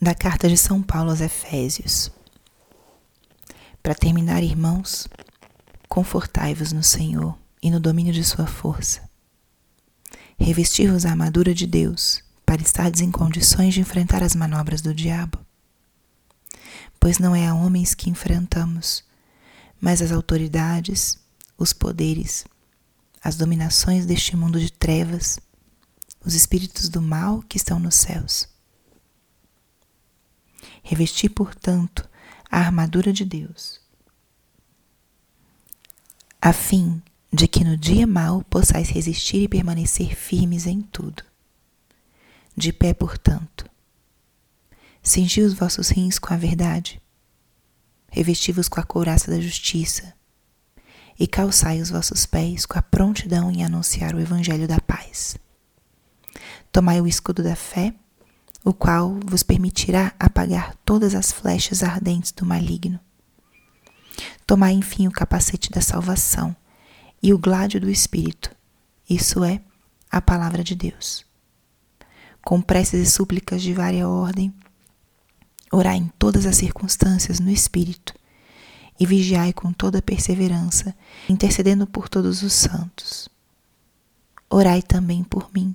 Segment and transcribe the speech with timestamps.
[0.00, 2.10] da carta de São Paulo aos Efésios.
[3.82, 5.08] Para terminar, irmãos,
[5.88, 9.08] confortai-vos no Senhor e no domínio de Sua força.
[10.38, 15.38] Revesti-vos a armadura de Deus para estardes em condições de enfrentar as manobras do diabo.
[16.98, 19.04] Pois não é a homens que enfrentamos,
[19.80, 21.18] mas as autoridades,
[21.56, 22.44] os poderes,
[23.22, 25.38] as dominações deste mundo de trevas,
[26.24, 28.53] os espíritos do mal que estão nos céus.
[30.82, 32.08] Revesti, portanto,
[32.50, 33.80] a armadura de Deus,
[36.40, 41.24] a fim de que no dia mau possais resistir e permanecer firmes em tudo.
[42.56, 43.68] De pé, portanto,
[45.02, 47.02] cingi os vossos rins com a verdade,
[48.08, 50.14] revesti-vos com a couraça da justiça,
[51.18, 55.36] e calçai os vossos pés com a prontidão em anunciar o evangelho da paz.
[56.70, 57.94] Tomai o escudo da fé,
[58.64, 62.98] o qual vos permitirá apagar todas as flechas ardentes do maligno.
[64.46, 66.56] Tomai, enfim, o capacete da salvação
[67.22, 68.50] e o gládio do Espírito,
[69.08, 69.60] isso é,
[70.10, 71.26] a palavra de Deus.
[72.42, 74.54] Com preces e súplicas de vária ordem,
[75.70, 78.14] orai em todas as circunstâncias no Espírito
[78.98, 80.94] e vigiai com toda perseverança,
[81.28, 83.28] intercedendo por todos os santos.
[84.48, 85.74] Orai também por mim,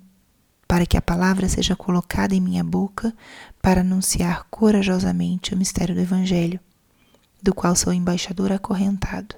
[0.70, 3.12] para que a palavra seja colocada em minha boca
[3.60, 6.60] para anunciar corajosamente o mistério do Evangelho,
[7.42, 9.36] do qual sou embaixador acorrentado.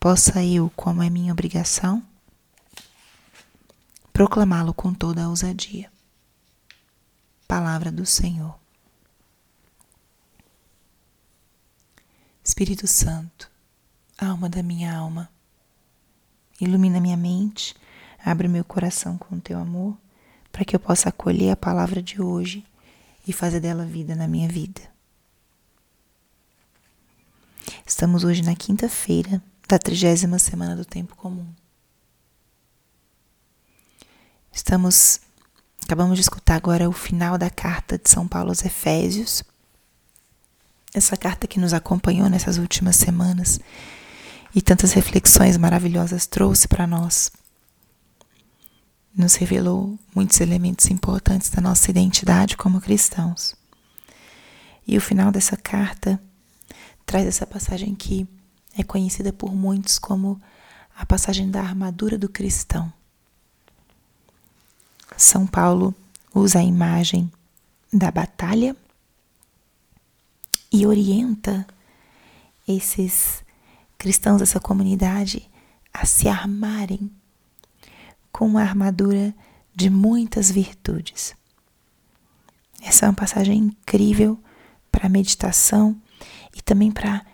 [0.00, 2.02] Possa eu, como é minha obrigação,
[4.12, 5.88] proclamá-lo com toda a ousadia.
[7.46, 8.58] Palavra do Senhor.
[12.42, 13.48] Espírito Santo,
[14.18, 15.30] alma da minha alma,
[16.60, 17.72] ilumina minha mente,
[18.26, 19.96] abre meu coração com o teu amor,
[20.50, 22.66] para que eu possa acolher a palavra de hoje
[23.26, 24.80] e fazer dela vida na minha vida.
[27.86, 31.46] Estamos hoje na quinta-feira da trigésima semana do tempo comum.
[34.52, 35.20] Estamos,
[35.84, 39.44] acabamos de escutar agora o final da carta de São Paulo aos Efésios
[40.94, 43.60] essa carta que nos acompanhou nessas últimas semanas
[44.54, 47.30] e tantas reflexões maravilhosas trouxe para nós.
[49.16, 53.54] Nos revelou muitos elementos importantes da nossa identidade como cristãos.
[54.86, 56.20] E o final dessa carta
[57.06, 58.28] traz essa passagem que
[58.76, 60.38] é conhecida por muitos como
[60.94, 62.92] a passagem da armadura do cristão.
[65.16, 65.94] São Paulo
[66.34, 67.32] usa a imagem
[67.90, 68.76] da batalha
[70.70, 71.66] e orienta
[72.68, 73.42] esses
[73.96, 75.48] cristãos dessa comunidade
[75.90, 77.10] a se armarem
[78.36, 79.34] com uma armadura
[79.74, 81.34] de muitas virtudes.
[82.82, 84.38] Essa é uma passagem incrível
[84.92, 85.98] para meditação
[86.54, 87.24] e também para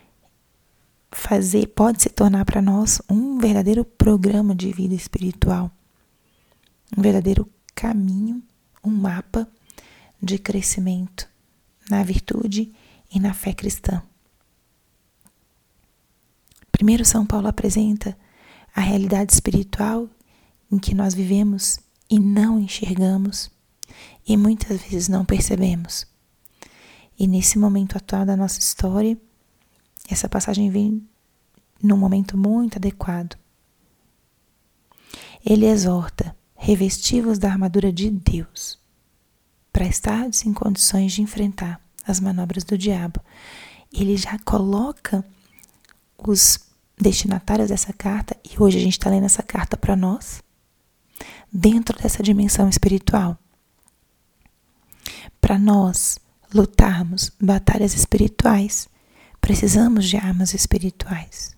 [1.11, 5.69] fazer, pode se tornar para nós um verdadeiro programa de vida espiritual,
[6.97, 8.41] um verdadeiro caminho,
[8.81, 9.45] um mapa
[10.21, 11.27] de crescimento
[11.89, 12.73] na virtude
[13.13, 14.01] e na fé cristã.
[16.71, 18.17] Primeiro, São Paulo apresenta
[18.73, 20.09] a realidade espiritual
[20.71, 21.79] em que nós vivemos
[22.09, 23.51] e não enxergamos
[24.27, 26.05] e muitas vezes não percebemos.
[27.17, 29.17] E nesse momento atual da nossa história,
[30.09, 31.07] essa passagem vem
[31.81, 33.37] num momento muito adequado.
[35.45, 38.79] Ele exorta: revestivos da armadura de Deus,
[39.71, 43.19] para estardes em condições de enfrentar as manobras do diabo.
[43.91, 45.23] Ele já coloca
[46.17, 46.59] os
[46.97, 50.41] destinatários dessa carta, e hoje a gente está lendo essa carta para nós,
[51.53, 53.37] dentro dessa dimensão espiritual.
[55.39, 56.17] Para nós
[56.53, 58.89] lutarmos batalhas espirituais,
[59.39, 61.55] precisamos de armas espirituais.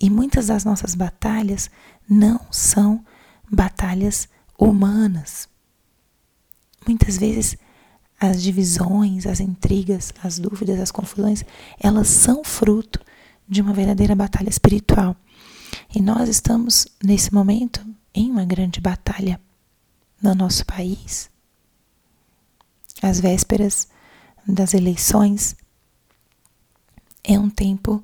[0.00, 1.70] E muitas das nossas batalhas
[2.08, 3.04] não são
[3.50, 4.28] batalhas
[4.58, 5.48] humanas.
[6.86, 7.56] Muitas vezes
[8.18, 11.44] as divisões, as intrigas, as dúvidas, as confusões,
[11.78, 13.00] elas são fruto
[13.48, 15.16] de uma verdadeira batalha espiritual.
[15.94, 17.84] E nós estamos, nesse momento,
[18.14, 19.40] em uma grande batalha
[20.22, 21.30] no nosso país.
[23.02, 23.88] As vésperas
[24.46, 25.56] das eleições
[27.24, 28.02] é um tempo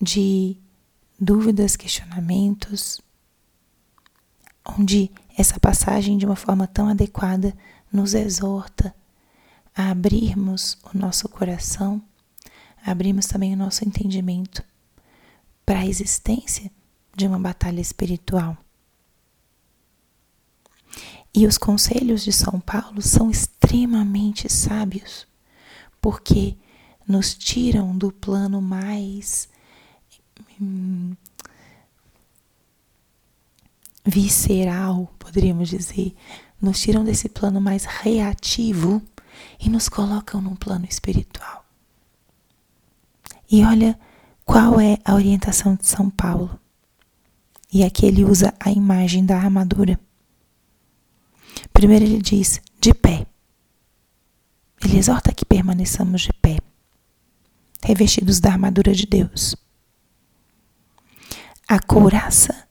[0.00, 0.56] de
[1.20, 3.00] dúvidas, questionamentos,
[4.78, 7.56] onde essa passagem, de uma forma tão adequada,
[7.92, 8.94] nos exorta
[9.74, 12.02] a abrirmos o nosso coração,
[12.84, 14.62] abrirmos também o nosso entendimento
[15.64, 16.70] para a existência
[17.14, 18.56] de uma batalha espiritual.
[21.32, 25.26] E os conselhos de São Paulo são extremamente sábios,
[26.00, 26.56] porque
[27.06, 29.48] nos tiram do plano mais
[30.60, 31.14] hum,
[34.04, 36.14] visceral, poderíamos dizer,
[36.60, 39.02] nos tiram desse plano mais reativo
[39.58, 41.64] e nos colocam num plano espiritual.
[43.50, 43.98] E olha
[44.44, 46.59] qual é a orientação de São Paulo.
[47.72, 49.98] E aqui ele usa a imagem da armadura.
[51.72, 53.26] Primeiro ele diz de pé.
[54.82, 56.58] Ele exorta que permaneçamos de pé,
[57.82, 59.54] revestidos da armadura de Deus.
[61.68, 62.70] A couraça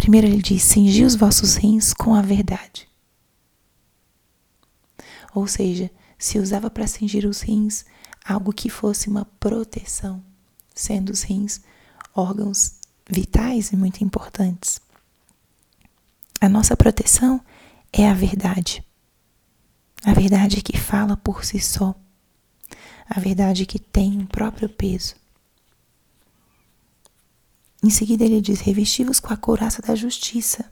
[0.00, 2.88] Primeiro ele diz: cingi os vossos rins com a verdade.
[5.34, 7.84] Ou seja, se usava para cingir os rins
[8.24, 10.24] algo que fosse uma proteção,
[10.74, 11.60] sendo os rins
[12.14, 12.79] órgãos
[13.10, 14.80] vitais e muito importantes.
[16.40, 17.40] A nossa proteção
[17.92, 18.84] é a verdade.
[20.02, 21.94] A verdade que fala por si só.
[23.08, 25.16] A verdade que tem um próprio peso.
[27.82, 30.70] Em seguida, ele diz: revesti-vos com a couraça da justiça.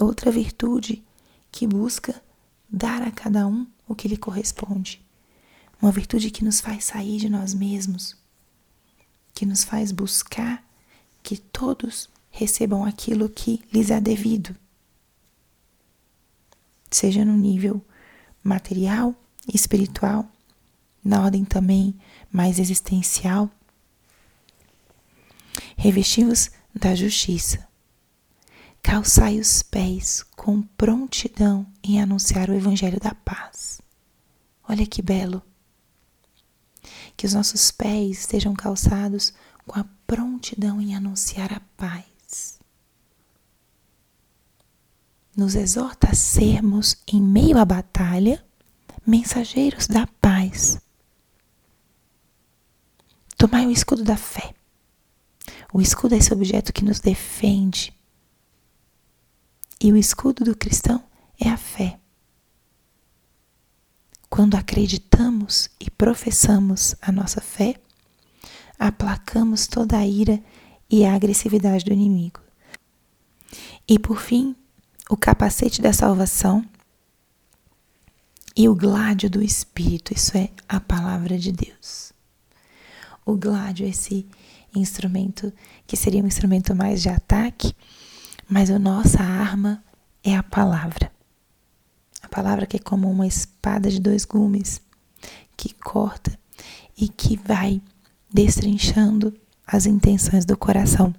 [0.00, 1.04] Outra virtude
[1.52, 2.20] que busca
[2.68, 5.04] dar a cada um o que lhe corresponde.
[5.82, 8.16] Uma virtude que nos faz sair de nós mesmos,
[9.34, 10.64] que nos faz buscar
[11.22, 14.54] que todos recebam aquilo que lhes é devido,
[16.90, 17.84] seja no nível
[18.42, 19.14] material
[19.52, 20.28] espiritual,
[21.04, 21.98] na ordem também
[22.30, 23.50] mais existencial
[25.80, 27.66] revesti-vos da justiça.
[28.82, 33.80] Calçai os pés com prontidão em anunciar o evangelho da paz.
[34.68, 35.42] Olha que belo.
[37.16, 39.32] Que os nossos pés estejam calçados
[39.66, 42.58] com a prontidão em anunciar a paz.
[45.36, 48.44] Nos exorta a sermos, em meio à batalha,
[49.06, 50.80] mensageiros da paz.
[53.36, 54.54] Tomai o escudo da fé
[55.72, 57.94] o escudo é esse objeto que nos defende.
[59.80, 61.04] E o escudo do cristão
[61.38, 61.98] é a fé.
[64.28, 67.80] Quando acreditamos e professamos a nossa fé,
[68.80, 70.42] aplacamos toda a ira
[70.88, 72.40] e a agressividade do inimigo.
[73.86, 74.56] E por fim,
[75.10, 76.64] o capacete da salvação
[78.56, 82.12] e o gládio do Espírito, isso é a palavra de Deus.
[83.26, 84.26] O gládio é esse
[84.74, 85.52] instrumento
[85.86, 87.74] que seria um instrumento mais de ataque,
[88.48, 89.84] mas a nossa arma
[90.24, 91.12] é a palavra.
[92.22, 94.80] A palavra que é como uma espada de dois gumes
[95.56, 96.38] que corta
[96.96, 97.80] e que vai
[98.32, 99.34] destrinchando
[99.66, 101.14] as intenções do coração.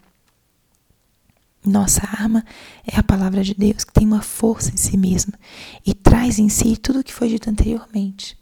[1.63, 2.43] Nossa arma
[2.85, 5.33] é a palavra de Deus, que tem uma força em si mesma
[5.85, 8.37] e traz em si tudo o que foi dito anteriormente: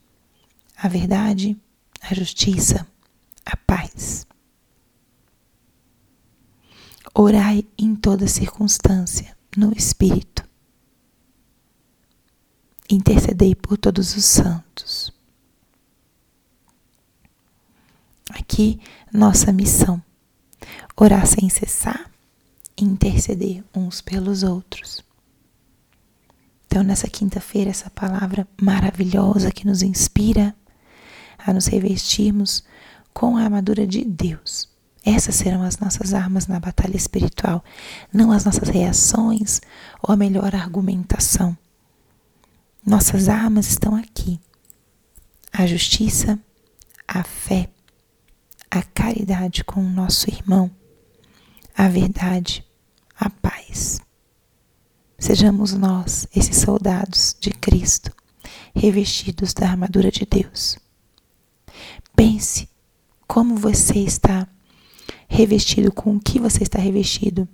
[0.78, 1.58] a verdade,
[2.02, 2.88] a justiça,
[3.46, 4.26] a paz.
[7.14, 10.48] Orai em toda circunstância, no Espírito.
[12.90, 14.89] Intercedei por todos os santos.
[18.50, 18.80] Aqui,
[19.14, 20.02] nossa missão:
[20.98, 22.10] orar sem cessar
[22.76, 25.04] e interceder uns pelos outros.
[26.66, 30.56] Então, nessa quinta-feira, essa palavra maravilhosa que nos inspira
[31.38, 32.64] a nos revestirmos
[33.14, 34.70] com a armadura de Deus
[35.06, 37.64] essas serão as nossas armas na batalha espiritual,
[38.12, 39.62] não as nossas reações
[40.02, 41.58] ou a melhor argumentação.
[42.86, 44.40] Nossas armas estão aqui:
[45.52, 46.38] a justiça,
[47.08, 47.70] a fé,
[48.70, 50.70] a caridade com o nosso irmão,
[51.76, 52.66] a verdade,
[53.18, 54.00] a paz.
[55.18, 58.12] Sejamos nós, esses soldados de Cristo,
[58.76, 60.78] revestidos da armadura de Deus.
[62.16, 62.70] Pense
[63.28, 64.48] como você está
[65.28, 67.48] revestido com o que você está revestido?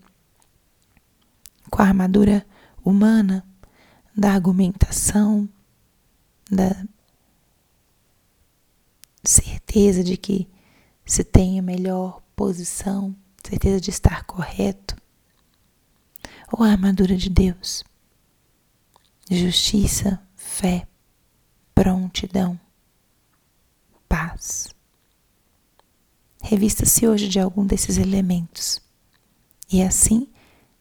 [1.69, 2.45] Com a armadura
[2.83, 3.45] humana,
[4.15, 5.49] da argumentação,
[6.49, 6.85] da
[9.23, 10.47] certeza de que
[11.05, 13.15] se tem a melhor posição,
[13.47, 14.95] certeza de estar correto,
[16.51, 17.83] ou a armadura de Deus?
[19.29, 20.87] Justiça, fé,
[21.73, 22.59] prontidão,
[24.07, 24.69] paz.
[26.41, 28.81] Revista-se hoje de algum desses elementos
[29.71, 30.27] e assim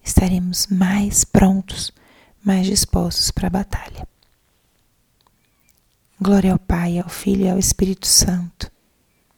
[0.02, 1.90] estaremos mais prontos,
[2.42, 4.06] mais dispostos para a batalha.
[6.20, 8.70] Glória ao Pai, ao Filho e ao Espírito Santo,